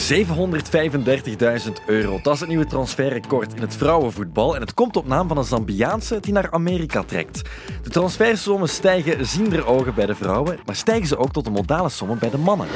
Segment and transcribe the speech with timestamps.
[0.00, 2.20] 735.000 euro.
[2.22, 4.54] Dat is het nieuwe transferrecord in het vrouwenvoetbal.
[4.54, 7.42] En het komt op naam van een Zambiaanse die naar Amerika trekt.
[7.82, 11.88] De transfersommen stijgen ziender ogen bij de vrouwen, maar stijgen ze ook tot de modale
[11.88, 12.66] sommen bij de mannen.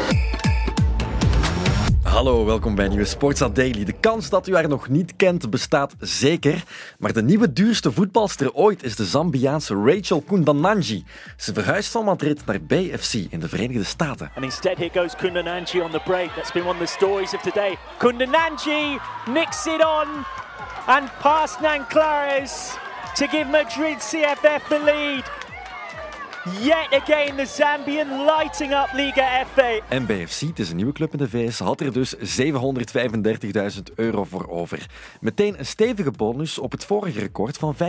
[2.15, 3.85] Hallo, welkom bij Nieuwe Sportsa Daily.
[3.85, 6.65] De kans dat u haar nog niet kent bestaat zeker.
[6.99, 11.05] Maar de nieuwe duurste voetbalster ooit is de Zambiaanse Rachel Kundananji.
[11.37, 14.31] Ze verhuist van Madrid naar BFC in de Verenigde Staten.
[14.35, 16.31] And instead here goes Kundananji on the break.
[16.35, 17.77] That's been one of the stories of today.
[17.99, 19.01] Kundananji
[19.33, 20.25] nicks it on
[20.87, 22.77] and past Nanclares
[23.15, 25.44] to give Madrid CFF the lead.
[26.45, 29.81] Yet again the Zambian lighting up Liga FA.
[29.89, 34.25] En BFC, het is een nieuwe club in de VS, had er dus 735.000 euro
[34.25, 34.87] voor over.
[35.21, 37.81] Meteen een stevige bonus op het vorige record van 500.000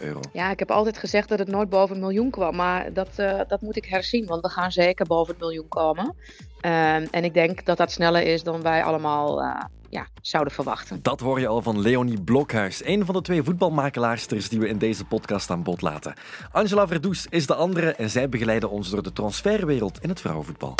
[0.00, 0.20] euro.
[0.32, 2.56] Ja, ik heb altijd gezegd dat het nooit boven een miljoen kwam.
[2.56, 6.14] Maar dat, uh, dat moet ik herzien, want we gaan zeker boven het miljoen komen.
[6.62, 9.60] Uh, en ik denk dat dat sneller is dan wij allemaal uh,
[9.90, 11.02] ja, zouden verwachten.
[11.02, 14.78] Dat hoor je al van Leonie Blokhuis, een van de twee voetbalmakelaarsters die we in
[14.78, 16.14] deze podcast aan bod laten.
[16.52, 20.74] Angela Verdoes is de andere en zij begeleiden ons door de transferwereld in het vrouwenvoetbal.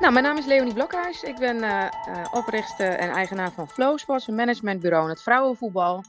[0.00, 1.22] Nou, mijn naam is Leonie Blokhuis.
[1.22, 1.84] Ik ben uh,
[2.32, 6.04] oprichter en eigenaar van Flow Sports, een managementbureau in het vrouwenvoetbal.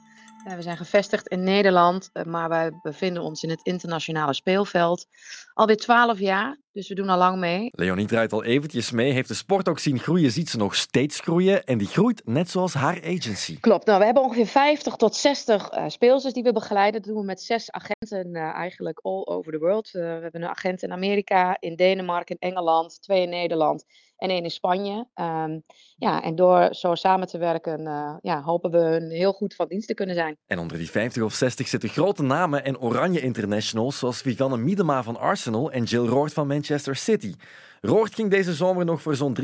[0.48, 5.08] Uh, we zijn gevestigd in Nederland, uh, maar wij bevinden ons in het internationale speelveld.
[5.54, 7.70] Alweer twaalf jaar, dus we doen al lang mee.
[7.72, 11.20] Leonie draait al eventjes mee, heeft de sport ook zien groeien, ziet ze nog steeds
[11.20, 11.66] groeien.
[11.66, 13.59] En die groeit net zoals haar agency.
[13.59, 17.02] Klopt, nou, we hebben ongeveer 50 tot 60 uh, speelsters die we begeleiden.
[17.02, 19.92] Dat doen we met zes agenten eigenlijk all over the world.
[19.92, 23.86] we hebben een agent in Amerika, in Denemarken, in Engeland, twee in Nederland
[24.18, 25.08] en één in Spanje.
[25.16, 25.64] Um,
[25.96, 29.68] ja, en door zo samen te werken, uh, ja, hopen we hun heel goed van
[29.68, 30.38] dienst te kunnen zijn.
[30.48, 35.04] En onder die 50 of 60 zitten grote namen en oranje internationals, zoals Vivianne Miedema
[35.04, 37.36] van Arsenal en Jill Roord van Manchester City.
[37.81, 39.38] Roord ging deze zomer nog voor zo'n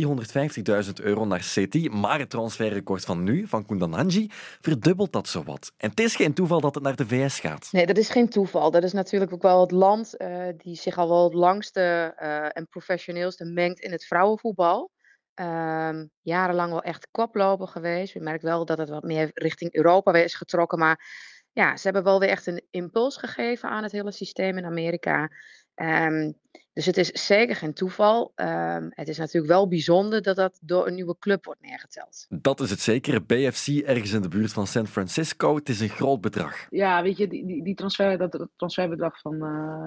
[0.85, 4.27] 350.000 euro naar City, maar het transferrecord van nu, van Kundananji,
[4.61, 5.71] verdubbelt dat zowat.
[5.77, 7.67] En het is geen toeval dat het naar de VS gaat.
[7.71, 8.71] Nee, dat is geen toeval.
[8.71, 12.57] Dat is natuurlijk ook wel het land uh, die zich al wel het langste uh,
[12.57, 14.91] en professioneelste mengt in het vrouwenvoetbal.
[15.35, 18.13] Um, jarenlang wel echt koploper geweest.
[18.13, 20.79] Je merkt wel dat het wat meer richting Europa weer is getrokken.
[20.79, 21.05] Maar
[21.51, 25.29] ja, ze hebben wel weer echt een impuls gegeven aan het hele systeem in Amerika.
[25.75, 26.35] Um,
[26.73, 28.31] dus het is zeker geen toeval.
[28.35, 32.25] Um, het is natuurlijk wel bijzonder dat dat door een nieuwe club wordt neergeteld.
[32.29, 33.25] Dat is het zeker.
[33.25, 35.55] BFC ergens in de buurt van San Francisco.
[35.55, 36.67] Het is een groot bedrag.
[36.69, 39.85] Ja, weet je, die, die, die transfer, dat, dat transferbedrag van uh,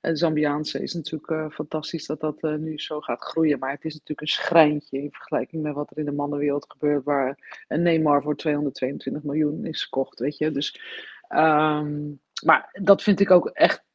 [0.00, 3.58] het Zambiaanse is natuurlijk uh, fantastisch dat dat uh, nu zo gaat groeien.
[3.58, 7.04] Maar het is natuurlijk een schrijntje in vergelijking met wat er in de mannenwereld gebeurt,
[7.04, 10.50] waar een Neymar voor 222 miljoen is gekocht, weet je.
[10.50, 10.80] Dus,
[11.28, 13.86] um, maar dat vind ik ook echt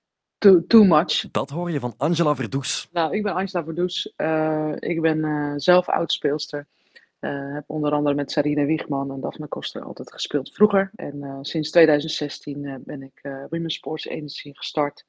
[0.44, 1.32] Too, too, much.
[1.32, 2.90] Dat hoor je van Angela Verdoes.
[2.92, 4.14] Nou, ik ben Angela Verdoes.
[4.18, 6.68] Uh, ik ben uh, zelf oudspeelster.
[7.20, 10.92] Uh, heb onder andere met Sarina Wiegman en Daphne Koster altijd gespeeld vroeger.
[10.96, 15.06] En sinds 2016 ben ik Women's Sports Agency gestart.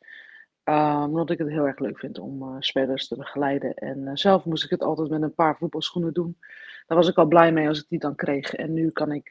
[1.08, 3.74] omdat ik het heel erg leuk vind om spelers te begeleiden.
[3.74, 6.38] En zelf moest ik het altijd met een paar voetbalschoenen doen.
[6.86, 8.54] Daar was ik al blij mee als ik die dan kreeg.
[8.54, 9.30] En nu kan ik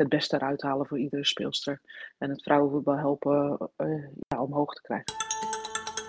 [0.00, 1.80] het beste eruit halen voor iedere speelster.
[2.18, 5.14] En het vrouwenvoetbal helpen uh, ja, omhoog te krijgen.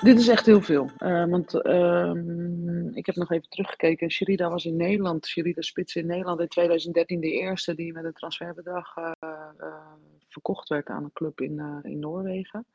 [0.02, 0.90] Dit is echt heel veel.
[1.00, 2.14] Uh, want uh,
[2.92, 4.12] ik heb nog even teruggekeken.
[4.12, 5.28] Sherida was in Nederland.
[5.28, 9.12] Sherida Spits in Nederland in 2013 de eerste die met een transferbedrag uh,
[10.28, 12.66] verkocht werd aan een club in, in Noorwegen.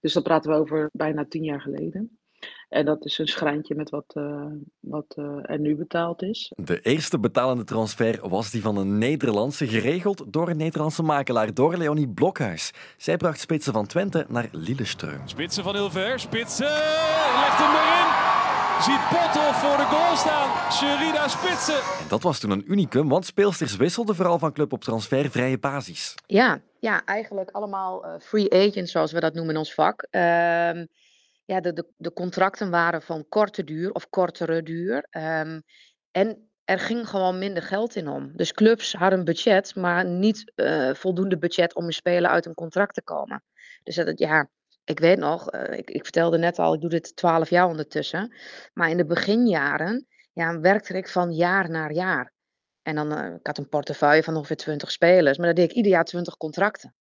[0.00, 2.18] Dus dat praten we over bijna tien jaar geleden.
[2.68, 4.46] En dat is een schrijntje met wat, uh,
[4.80, 6.52] wat uh, er nu betaald is.
[6.56, 11.76] De eerste betalende transfer was die van een Nederlandse, geregeld door een Nederlandse makelaar, door
[11.76, 12.72] Leonie Blokhuis.
[12.96, 15.20] Zij bracht Spitsen van Twente naar Lillestrøm.
[15.24, 18.34] Spitsen van heel ver, Spitsen legt hem erin.
[18.80, 20.72] Ziet Pothoff voor de goal staan.
[20.72, 21.74] Sherida Spitsen.
[21.74, 26.14] En dat was toen een unicum, want speelsters wisselden vooral van club op transfervrije basis.
[26.26, 30.06] Ja, ja eigenlijk allemaal uh, free agents, zoals we dat noemen in ons vak.
[30.10, 30.20] Uh,
[31.46, 35.06] ja, de, de, de, contracten waren van korte duur of kortere duur.
[35.10, 35.62] Um,
[36.10, 38.36] en er ging gewoon minder geld in om.
[38.36, 42.94] Dus clubs hadden budget, maar niet uh, voldoende budget om een speler uit een contract
[42.94, 43.42] te komen.
[43.82, 44.48] Dus dat, ja,
[44.84, 48.34] ik weet nog, uh, ik, ik, vertelde net al, ik doe dit twaalf jaar ondertussen.
[48.72, 52.32] Maar in de beginjaren ja, werkte ik van jaar naar jaar.
[52.82, 55.76] En dan, uh, ik had een portefeuille van ongeveer 20 spelers, maar dan deed ik
[55.76, 56.94] ieder jaar 20 contracten.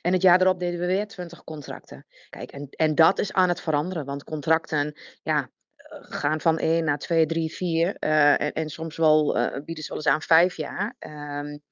[0.00, 2.06] En het jaar erop deden we weer 20 contracten.
[2.30, 5.50] Kijk, en, en dat is aan het veranderen, want contracten ja,
[5.88, 9.88] gaan van 1 naar 2, 3, 4 uh, en, en, soms wel uh, bieden ze
[9.88, 10.96] wel eens aan 5 jaar.
[10.98, 11.62] Um,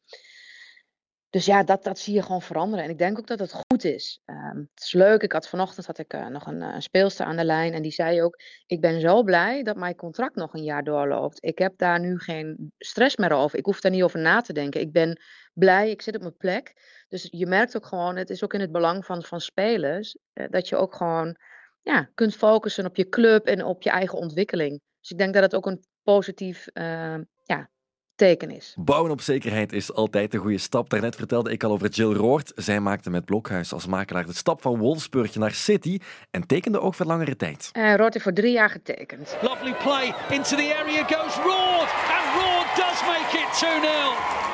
[1.31, 2.85] dus ja, dat, dat zie je gewoon veranderen.
[2.85, 4.21] En ik denk ook dat het goed is.
[4.25, 5.23] Ehm, het is leuk.
[5.23, 7.73] Ik had vanochtend had ik, uh, nog een, een, speelster aan de lijn.
[7.73, 11.45] En die zei ook: Ik ben zo blij dat mijn contract nog een jaar doorloopt.
[11.45, 13.59] Ik heb daar nu geen stress meer over.
[13.59, 14.81] Ik hoef daar niet over na te denken.
[14.81, 15.21] Ik ben
[15.55, 15.91] blij.
[15.91, 16.75] Ik zit op mijn plek.
[17.09, 20.17] Dus je merkt ook gewoon: het is ook in het belang van, van spelers.
[20.35, 21.37] Uh, dat je ook gewoon
[21.83, 24.81] ja, kunt focussen op je club en op je eigen ontwikkeling.
[25.01, 27.69] Dus ik denk dat het ook een positief uh, ja,
[28.15, 28.75] teken is.
[28.79, 30.91] Bouwen op zekerheid is altijd een goede stap.
[30.91, 32.53] Daarnet vertelde ik al over Jill Roord.
[32.55, 35.99] Zij maakte met Blokhuis als makelaar de stap van Wolfsburg naar City
[36.31, 37.71] en tekende ook voor langere tijd.
[37.73, 39.37] Uh, Roord heeft voor drie jaar getekend.
[39.43, 43.49] Lovely play into the area goes Roord and Roord does make it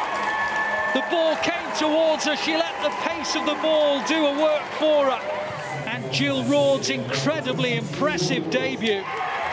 [0.08, 0.11] 2-0.
[0.92, 2.36] The ball came towards her.
[2.36, 5.20] She let the pace of the ball do a work for her.
[5.86, 9.02] And Jill Roord's incredibly impressive debut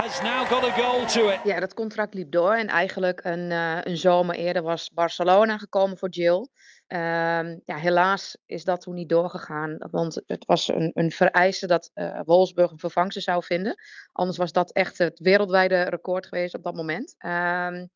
[0.02, 1.40] has now got a goal to it.
[1.44, 5.98] Ja, dat contract liep door en eigenlijk een, uh, een zomer eerder was Barcelona gekomen
[5.98, 6.48] voor Jill.
[6.88, 11.92] Um, ja, helaas is dat toen niet doorgegaan, want het was een, een vereiste dat
[11.96, 13.76] uh, Wolfsburg een vervangster zou vinden.
[14.12, 17.16] Anders was dat echt het wereldwijde record geweest op dat moment.
[17.26, 17.90] Um,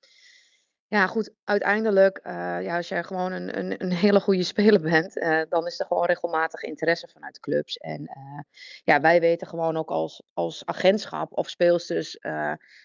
[0.94, 5.18] ja, goed, uiteindelijk, uh, ja, als jij gewoon een, een, een hele goede speler bent,
[5.18, 7.78] uh, dan is er gewoon regelmatig interesse vanuit clubs.
[7.78, 8.40] En uh,
[8.84, 12.18] ja, wij weten gewoon ook als, als agentschap of speelsters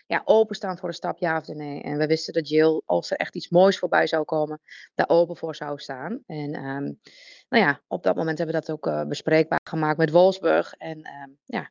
[0.06, 1.82] ja, openstaan voor een stap, ja of nee.
[1.82, 4.60] En we wisten dat Jill, als er echt iets moois voorbij zou komen,
[4.94, 6.22] daar open voor zou staan.
[6.26, 7.00] En um,
[7.48, 10.72] nou ja, op dat moment hebben we dat ook bespreekbaar gemaakt met Wolfsburg.
[10.72, 11.70] En um, ja,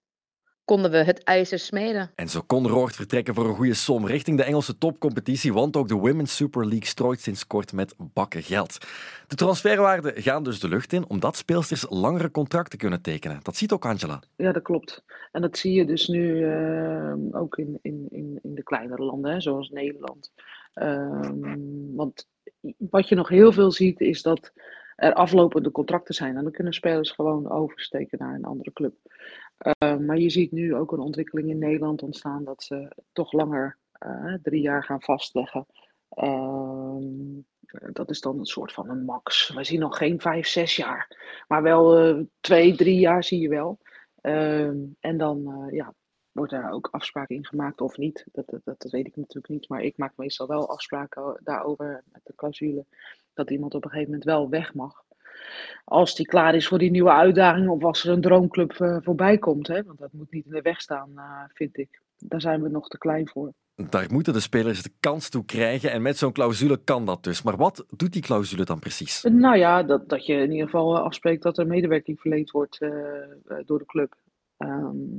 [0.68, 2.12] konden we het ijzer smeden.
[2.16, 5.88] En zo kon Roord vertrekken voor een goede som richting de Engelse topcompetitie, want ook
[5.88, 8.78] de Women's Super League strooit sinds kort met bakken geld.
[9.28, 13.40] De transferwaarden gaan dus de lucht in, omdat speelsters langere contracten kunnen tekenen.
[13.42, 14.22] Dat ziet ook Angela.
[14.36, 15.04] Ja, dat klopt.
[15.32, 19.32] En dat zie je dus nu uh, ook in, in, in, in de kleinere landen,
[19.32, 20.32] hè, zoals Nederland.
[20.76, 21.30] Uh,
[21.96, 22.28] want
[22.78, 24.52] wat je nog heel veel ziet, is dat
[24.98, 26.38] er aflopende contracten zijn.
[26.38, 28.96] En dan kunnen spelers gewoon oversteken naar een andere club.
[29.58, 33.78] Uh, maar je ziet nu ook een ontwikkeling in Nederland ontstaan dat ze toch langer
[34.06, 35.66] uh, drie jaar gaan vastleggen.
[36.16, 36.96] Uh,
[37.92, 39.54] dat is dan een soort van een max.
[39.54, 41.18] We zien nog geen vijf, zes jaar.
[41.48, 43.80] Maar wel eh, twee, drie jaar zie je wel.
[44.22, 45.94] Ehm, en dan ja,
[46.32, 48.26] wordt daar ook afspraken in gemaakt of niet.
[48.32, 49.70] Dat, dat, dat, weet ik natuurlijk niet.
[49.70, 52.86] Maar ik maak meestal wel afspraken daarover met de clausule.
[53.34, 55.06] Dat iemand op een gegeven moment wel weg mag
[55.84, 59.38] als die klaar is voor die nieuwe uitdaging of als er een droomclub uh, voorbij
[59.38, 59.68] komt.
[59.68, 59.84] Hè?
[59.84, 62.02] Want dat moet niet in de weg staan, uh, vind ik.
[62.18, 63.54] Daar zijn we nog te klein voor.
[63.90, 67.42] Daar moeten de spelers de kans toe krijgen en met zo'n clausule kan dat dus.
[67.42, 69.24] Maar wat doet die clausule dan precies?
[69.24, 72.92] Nou ja, dat, dat je in ieder geval afspreekt dat er medewerking verleend wordt uh,
[73.66, 74.16] door de club.
[74.58, 75.18] Um,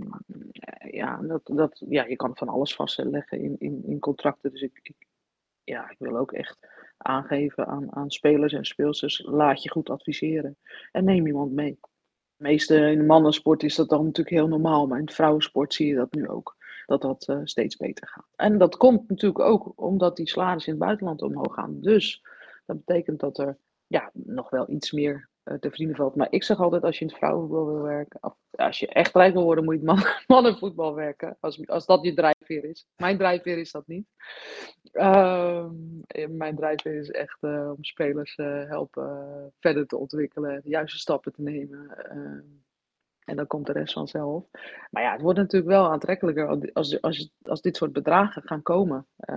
[0.90, 4.50] ja, dat, dat, ja, je kan van alles vastleggen in, in, in contracten.
[4.50, 4.96] Dus ik, ik,
[5.64, 6.58] ja, ik wil ook echt
[6.98, 9.22] aangeven aan, aan spelers en speelsters.
[9.26, 10.56] Laat je goed adviseren
[10.92, 11.80] en neem iemand mee.
[12.36, 15.86] Meeste in de mannensport is dat dan natuurlijk heel normaal, maar in de vrouwensport zie
[15.86, 16.56] je dat nu ook.
[16.86, 18.28] Dat dat uh, steeds beter gaat.
[18.36, 21.80] En dat komt natuurlijk ook omdat die salarissen in het buitenland omhoog gaan.
[21.80, 22.22] Dus
[22.66, 25.27] dat betekent dat er ja, nog wel iets meer
[25.60, 26.14] te verdienen valt.
[26.14, 29.14] Maar ik zeg altijd, als je in het vrouwenvoetbal wil werken, of als je echt
[29.14, 30.04] rijk wil worden, moet je het man,
[30.36, 31.36] mannenvoetbal werken.
[31.40, 32.86] Als, als dat je drijfveer is.
[32.96, 34.06] Mijn drijfveer is dat niet.
[34.92, 35.66] Uh,
[36.28, 41.32] mijn drijfveer is echt uh, om spelers uh, helpen verder te ontwikkelen, de juiste stappen
[41.32, 41.90] te nemen.
[43.28, 44.44] Ehm, en dan komt de rest vanzelf.
[44.90, 49.06] Maar ja, het wordt natuurlijk wel aantrekkelijker als, als, als dit soort bedragen gaan komen.
[49.30, 49.36] Uh,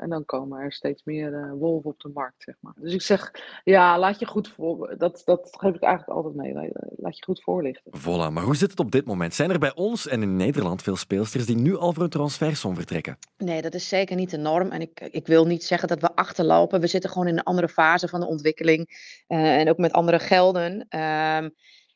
[0.00, 2.72] en dan komen er steeds meer uh, wolven op de markt, zeg maar.
[2.76, 3.30] Dus ik zeg,
[3.64, 4.94] ja, laat je goed voor.
[4.98, 6.70] Dat, dat geef ik eigenlijk altijd mee.
[6.96, 7.92] Laat je goed voorlichten.
[7.98, 9.34] Voilà, maar hoe zit het op dit moment?
[9.34, 12.74] Zijn er bij ons en in Nederland veel speelsters die nu al voor een transfersom
[12.74, 13.18] vertrekken?
[13.38, 14.70] Nee, dat is zeker niet de norm.
[14.70, 16.80] En ik, ik wil niet zeggen dat we achterlopen.
[16.80, 18.88] We zitten gewoon in een andere fase van de ontwikkeling.
[19.28, 20.86] Uh, en ook met andere gelden.
[20.90, 21.44] Uh,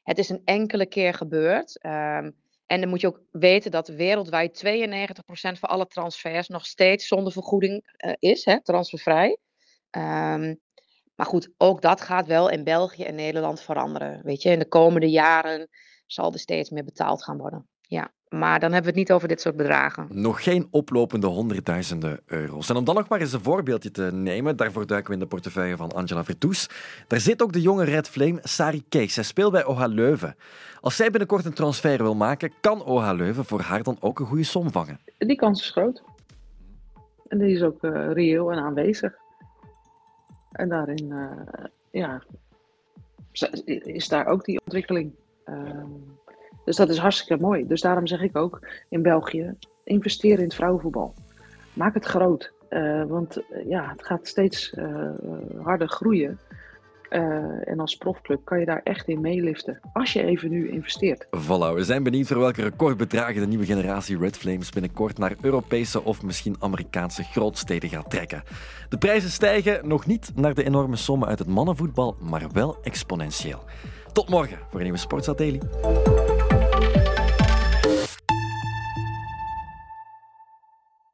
[0.03, 1.85] het is een enkele keer gebeurd.
[1.85, 7.07] Um, en dan moet je ook weten dat wereldwijd 92% van alle transfers nog steeds
[7.07, 9.39] zonder vergoeding uh, is, hè, transfervrij.
[9.91, 10.61] Um,
[11.15, 14.23] maar goed, ook dat gaat wel in België en Nederland veranderen.
[14.23, 15.69] Weet je, in de komende jaren
[16.07, 17.69] zal er steeds meer betaald gaan worden.
[17.81, 18.13] Ja.
[18.31, 20.07] Maar dan hebben we het niet over dit soort bedragen.
[20.11, 22.69] Nog geen oplopende honderdduizenden euro's.
[22.71, 25.29] En om dan nog maar eens een voorbeeldje te nemen, daarvoor duiken we in de
[25.29, 26.69] portefeuille van Angela Vertoes.
[27.07, 29.15] Daar zit ook de jonge Red Flame Sari Kees.
[29.15, 30.37] Zij speelt bij OH Leuven.
[30.81, 34.27] Als zij binnenkort een transfer wil maken, kan OH Leuven voor haar dan ook een
[34.27, 35.01] goede som vangen.
[35.19, 36.03] Die kans is groot.
[37.29, 39.13] En die is ook uh, reëel en aanwezig.
[40.53, 42.23] En daarin uh, ja,
[43.85, 45.13] is daar ook die ontwikkeling.
[45.47, 45.85] Uh,
[46.71, 47.67] dus dat is hartstikke mooi.
[47.67, 51.15] Dus daarom zeg ik ook in België: investeer in het vrouwenvoetbal.
[51.73, 52.53] Maak het groot.
[52.71, 55.11] Uh, want uh, ja, het gaat steeds uh,
[55.63, 56.39] harder groeien.
[57.65, 59.81] en als profclub kan je daar echt in meeliften.
[59.93, 61.27] Als je even nu investeert.
[61.27, 66.05] Voilà, we zijn benieuwd voor welke recordbedragen de nieuwe generatie Red Flames binnenkort naar Europese
[66.05, 68.43] of misschien Amerikaanse grootsteden gaat trekken.
[68.89, 73.61] De prijzen stijgen nog niet naar de enorme sommen uit het mannenvoetbal, maar wel exponentieel.
[74.13, 76.30] Tot morgen voor een nieuwe Sportsatelliet.